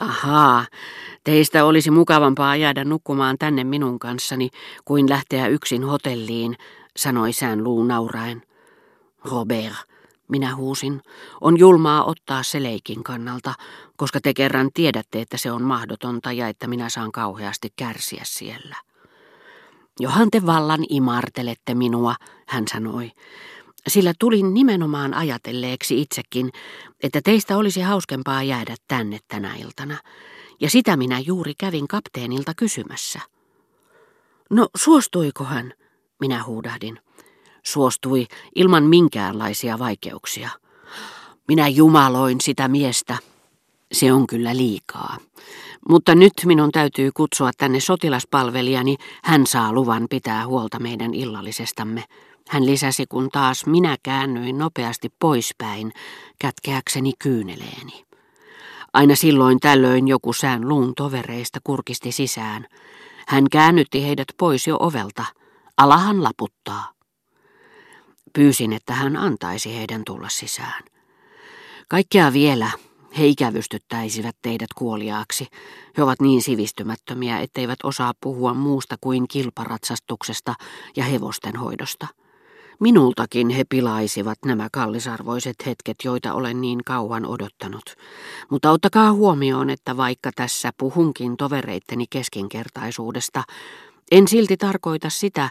[0.00, 0.66] Ahaa,
[1.24, 4.50] teistä olisi mukavampaa jäädä nukkumaan tänne minun kanssani
[4.84, 6.56] kuin lähteä yksin hotelliin,
[6.96, 8.42] sanoi sään luu nauraen.
[9.30, 9.74] Robert,
[10.28, 11.02] minä huusin,
[11.40, 13.54] on julmaa ottaa se leikin kannalta,
[13.96, 18.76] koska te kerran tiedätte, että se on mahdotonta ja että minä saan kauheasti kärsiä siellä.
[20.00, 22.14] Johan te vallan imartelette minua,
[22.46, 23.10] hän sanoi,
[23.88, 26.50] sillä tulin nimenomaan ajatelleeksi itsekin,
[27.02, 29.96] että teistä olisi hauskempaa jäädä tänne tänä iltana,
[30.60, 33.20] ja sitä minä juuri kävin kapteenilta kysymässä.
[34.50, 35.72] No suostuiko hän?
[36.20, 36.98] Minä huudahdin.
[37.62, 40.50] Suostui ilman minkäänlaisia vaikeuksia.
[41.48, 43.18] Minä jumaloin sitä miestä.
[43.92, 45.16] Se on kyllä liikaa.
[45.88, 48.96] Mutta nyt minun täytyy kutsua tänne sotilaspalvelijani.
[49.24, 52.04] Hän saa luvan pitää huolta meidän illallisestamme.
[52.48, 55.92] Hän lisäsi, kun taas minä käännyin nopeasti poispäin,
[56.38, 58.06] kätkeäkseni kyyneleeni.
[58.92, 62.66] Aina silloin tällöin joku sään luun tovereista kurkisti sisään.
[63.28, 65.24] Hän käännytti heidät pois jo ovelta.
[65.76, 66.92] Alahan laputtaa.
[68.32, 70.82] Pyysin, että hän antaisi heidän tulla sisään.
[71.88, 72.70] Kaikkea vielä,
[73.18, 75.46] he ikävystyttäisivät teidät kuoliaaksi.
[75.96, 80.54] He ovat niin sivistymättömiä, etteivät osaa puhua muusta kuin kilparatsastuksesta
[80.96, 82.06] ja hevosten hoidosta.
[82.80, 87.94] Minultakin he pilaisivat nämä kallisarvoiset hetket, joita olen niin kauan odottanut.
[88.50, 93.42] Mutta ottakaa huomioon, että vaikka tässä puhunkin tovereitteni keskinkertaisuudesta,
[94.10, 95.50] en silti tarkoita sitä,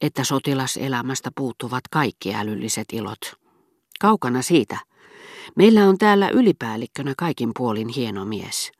[0.00, 3.20] että sotilaselämästä puuttuvat kaikki älylliset ilot.
[4.00, 4.78] Kaukana siitä.
[5.56, 8.72] Meillä on täällä ylipäällikkönä kaikin puolin hieno mies.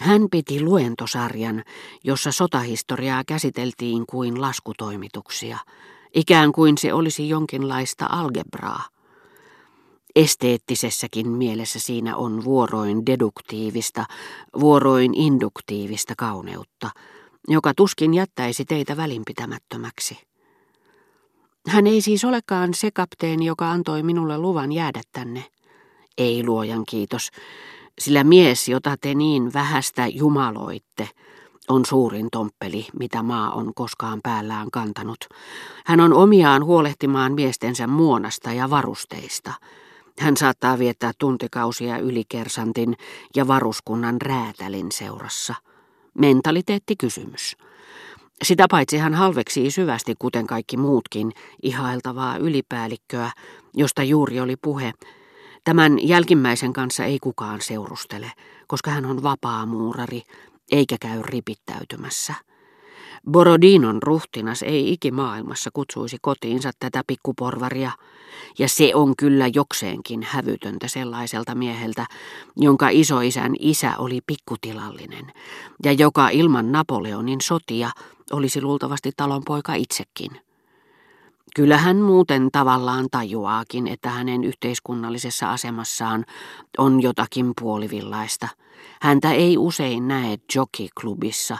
[0.00, 1.64] Hän piti luentosarjan,
[2.04, 5.58] jossa sotahistoriaa käsiteltiin kuin laskutoimituksia–
[6.16, 8.82] ikään kuin se olisi jonkinlaista algebraa.
[10.16, 14.04] Esteettisessäkin mielessä siinä on vuoroin deduktiivista,
[14.60, 16.90] vuoroin induktiivista kauneutta,
[17.48, 20.18] joka tuskin jättäisi teitä välinpitämättömäksi.
[21.68, 25.44] Hän ei siis olekaan se kapteeni, joka antoi minulle luvan jäädä tänne.
[26.18, 27.30] Ei luojan kiitos,
[27.98, 31.08] sillä mies, jota te niin vähästä jumaloitte,
[31.68, 35.18] on suurin tomppeli, mitä maa on koskaan päällään kantanut.
[35.86, 39.52] Hän on omiaan huolehtimaan miestensä muonasta ja varusteista.
[40.20, 42.96] Hän saattaa viettää tuntikausia ylikersantin
[43.36, 45.54] ja varuskunnan räätälin seurassa.
[46.18, 47.56] Mentaliteettikysymys.
[48.42, 53.30] Sitä paitsi hän halveksii syvästi, kuten kaikki muutkin, ihailtavaa ylipäällikköä,
[53.74, 54.92] josta juuri oli puhe.
[55.64, 58.32] Tämän jälkimmäisen kanssa ei kukaan seurustele,
[58.66, 60.22] koska hän on vapaa muurari,
[60.72, 62.34] eikä käy ripittäytymässä.
[63.30, 67.90] Borodinon ruhtinas ei ikimaailmassa kutsuisi kotiinsa tätä pikkuporvaria,
[68.58, 72.06] ja se on kyllä jokseenkin hävytöntä sellaiselta mieheltä,
[72.56, 75.32] jonka isoisän isä oli pikkutilallinen,
[75.84, 77.90] ja joka ilman Napoleonin sotia
[78.32, 80.45] olisi luultavasti talonpoika itsekin.
[81.54, 86.24] Kyllä hän muuten tavallaan tajuaakin, että hänen yhteiskunnallisessa asemassaan
[86.78, 88.48] on jotakin puolivillaista.
[89.02, 91.58] Häntä ei usein näe jockeyklubissa,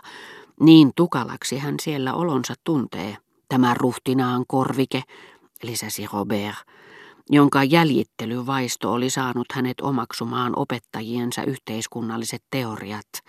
[0.60, 3.16] niin tukalaksi hän siellä olonsa tuntee.
[3.48, 5.02] Tämä ruhtinaan korvike,
[5.62, 6.56] lisäsi Robert,
[7.30, 13.08] jonka jäljittelyvaisto oli saanut hänet omaksumaan opettajiensa yhteiskunnalliset teoriat–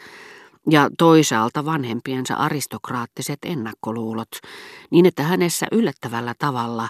[0.69, 4.29] ja toisaalta vanhempiensa aristokraattiset ennakkoluulot,
[4.91, 6.89] niin että hänessä yllättävällä tavalla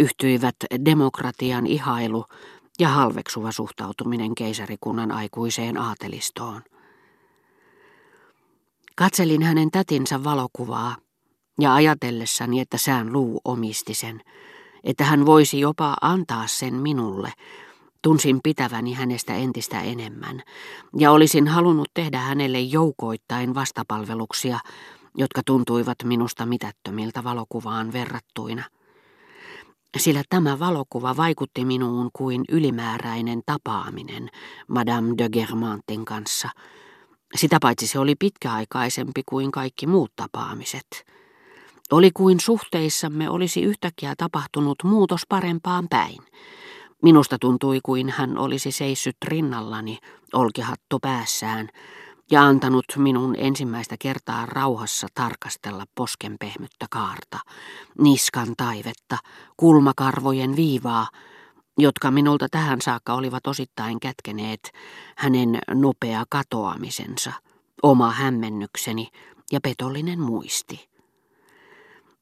[0.00, 2.24] yhtyivät demokratian ihailu
[2.78, 6.62] ja halveksuva suhtautuminen keisarikunnan aikuiseen aatelistoon.
[8.96, 10.96] Katselin hänen tätinsä valokuvaa
[11.60, 14.20] ja ajatellessani, että sään luu omisti sen,
[14.84, 17.32] että hän voisi jopa antaa sen minulle–
[18.04, 20.42] Tunsin pitäväni hänestä entistä enemmän
[20.98, 24.58] ja olisin halunnut tehdä hänelle joukoittain vastapalveluksia,
[25.14, 28.64] jotka tuntuivat minusta mitättömiltä valokuvaan verrattuina.
[29.96, 34.30] Sillä tämä valokuva vaikutti minuun kuin ylimääräinen tapaaminen
[34.68, 36.48] Madame de Germantin kanssa.
[37.36, 41.04] Sitä paitsi se oli pitkäaikaisempi kuin kaikki muut tapaamiset.
[41.92, 46.18] Oli kuin suhteissamme olisi yhtäkkiä tapahtunut muutos parempaan päin–
[47.04, 49.98] Minusta tuntui kuin hän olisi seissyt rinnallani,
[50.32, 51.68] olkihattu päässään,
[52.30, 57.38] ja antanut minun ensimmäistä kertaa rauhassa tarkastella posken pehmyttä kaarta,
[57.98, 59.18] niskan taivetta,
[59.56, 61.08] kulmakarvojen viivaa,
[61.78, 64.72] jotka minulta tähän saakka olivat osittain kätkeneet
[65.16, 67.32] hänen nopea katoamisensa,
[67.82, 69.08] oma hämmennykseni
[69.52, 70.93] ja petollinen muisti.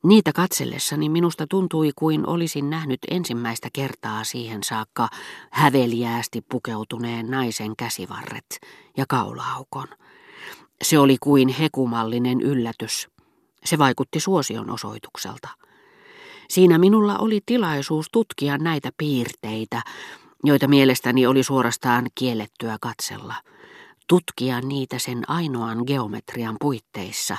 [0.06, 5.08] Niitä katsellessani minusta tuntui kuin olisin nähnyt ensimmäistä kertaa siihen saakka
[5.50, 8.60] häveliäästi pukeutuneen naisen käsivarret
[8.96, 9.88] ja kaulaukon.
[10.82, 13.08] Se oli kuin hekumallinen yllätys.
[13.64, 15.48] Se vaikutti suosion osoitukselta.
[16.48, 19.82] Siinä minulla oli tilaisuus tutkia näitä piirteitä,
[20.44, 23.34] joita mielestäni oli suorastaan kiellettyä katsella.
[24.08, 27.36] Tutkia niitä sen ainoan geometrian puitteissa,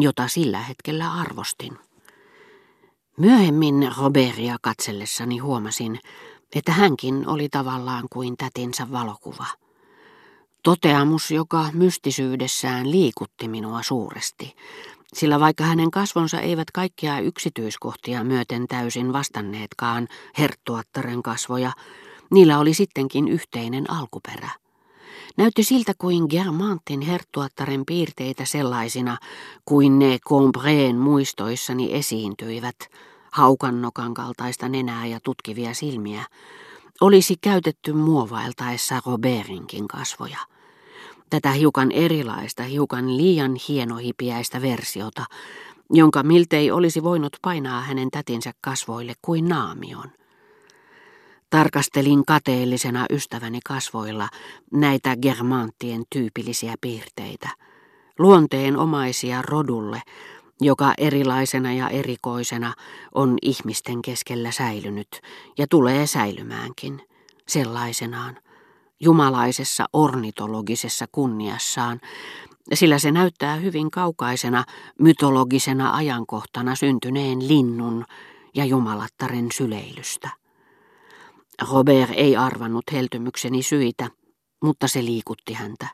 [0.00, 1.87] jota sillä hetkellä arvostin.
[3.18, 6.00] Myöhemmin Robertia katsellessani huomasin,
[6.54, 9.46] että hänkin oli tavallaan kuin tätinsä valokuva.
[10.62, 14.56] Toteamus, joka mystisyydessään liikutti minua suuresti,
[15.14, 21.72] sillä vaikka hänen kasvonsa eivät kaikkia yksityiskohtia myöten täysin vastanneetkaan herttuattaren kasvoja,
[22.30, 24.50] niillä oli sittenkin yhteinen alkuperä.
[25.38, 29.18] Näytti siltä kuin Germantin herttuattaren piirteitä sellaisina
[29.64, 32.76] kuin ne Combreen muistoissani esiintyivät,
[33.32, 36.24] haukannokan kaltaista nenää ja tutkivia silmiä,
[37.00, 40.38] olisi käytetty muovailtaessa Robertinkin kasvoja.
[41.30, 45.24] Tätä hiukan erilaista, hiukan liian hienohipiäistä versiota,
[45.90, 50.10] jonka miltei olisi voinut painaa hänen tätinsä kasvoille kuin naamion.
[51.50, 54.28] Tarkastelin kateellisena ystäväni kasvoilla
[54.72, 57.48] näitä germanttien tyypillisiä piirteitä,
[58.18, 60.02] luonteen omaisia rodulle,
[60.60, 62.74] joka erilaisena ja erikoisena
[63.14, 65.08] on ihmisten keskellä säilynyt
[65.58, 67.00] ja tulee säilymäänkin
[67.48, 68.36] sellaisenaan,
[69.00, 72.00] jumalaisessa ornitologisessa kunniassaan,
[72.74, 74.64] sillä se näyttää hyvin kaukaisena
[74.98, 78.04] mytologisena ajankohtana syntyneen linnun
[78.54, 80.37] ja jumalattaren syleilystä.
[81.72, 84.10] Robert ei arvannut heltymykseni syitä,
[84.62, 85.86] mutta se liikutti häntä.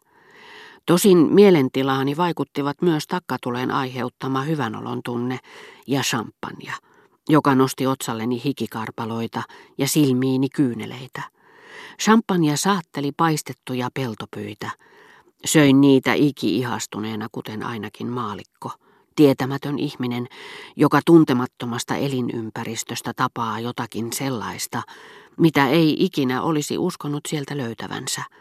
[0.87, 5.39] Tosin mielentilaani vaikuttivat myös takkatuleen aiheuttama hyvänolon tunne
[5.87, 6.73] ja champagne,
[7.29, 9.43] joka nosti otsalleni hikikarpaloita
[9.79, 11.23] ja silmiini kyyneleitä.
[12.03, 14.71] Champagne saatteli paistettuja peltopyitä.
[15.45, 18.71] Söin niitä iki-ihastuneena, kuten ainakin maalikko.
[19.15, 20.27] Tietämätön ihminen,
[20.77, 24.83] joka tuntemattomasta elinympäristöstä tapaa jotakin sellaista,
[25.39, 28.23] mitä ei ikinä olisi uskonut sieltä löytävänsä–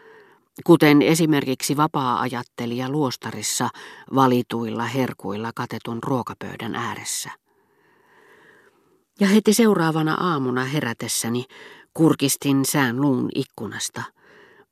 [0.64, 3.68] kuten esimerkiksi vapaa-ajattelija luostarissa
[4.14, 7.30] valituilla herkuilla katetun ruokapöydän ääressä.
[9.20, 11.44] Ja heti seuraavana aamuna herätessäni
[11.94, 14.02] kurkistin sään luun ikkunasta,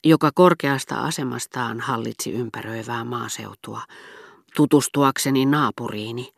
[0.04, 3.80] joka korkeasta asemastaan hallitsi ympäröivää maaseutua,
[4.56, 6.28] tutustuakseni naapuriini,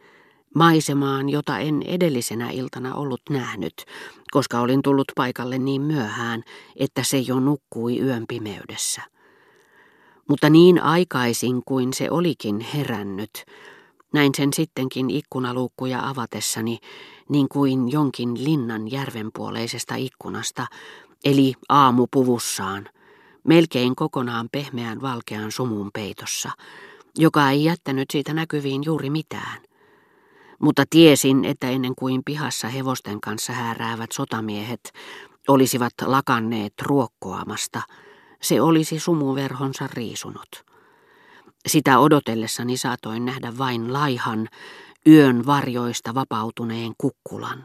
[0.55, 3.85] maisemaan, jota en edellisenä iltana ollut nähnyt,
[4.31, 6.43] koska olin tullut paikalle niin myöhään,
[6.77, 9.03] että se jo nukkui yön pimeydessä.
[10.29, 13.45] Mutta niin aikaisin kuin se olikin herännyt,
[14.13, 16.79] näin sen sittenkin ikkunaluukkuja avatessani,
[17.29, 20.67] niin kuin jonkin linnan järvenpuoleisesta ikkunasta,
[21.25, 22.89] eli aamupuvussaan,
[23.45, 26.51] melkein kokonaan pehmeän valkean sumun peitossa,
[27.19, 29.63] joka ei jättänyt siitä näkyviin juuri mitään.
[30.61, 34.93] Mutta tiesin, että ennen kuin pihassa hevosten kanssa hääräävät sotamiehet
[35.49, 37.83] olisivat lakanneet ruokkoamasta–
[38.45, 40.65] se olisi sumuverhonsa riisunut.
[41.67, 44.49] Sitä odotellessani saatoin nähdä vain laihan,
[45.07, 47.65] yön varjoista vapautuneen kukkulan,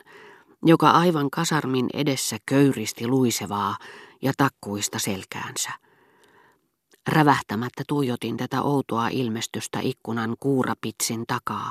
[0.66, 3.78] joka aivan kasarmin edessä köyristi luisevaa
[4.22, 5.69] ja takkuista selkäänsä.
[7.07, 11.68] Rävähtämättä tuijotin tätä outoa ilmestystä ikkunan kuurapitsin takaa,